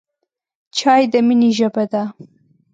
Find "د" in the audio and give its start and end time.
1.11-1.13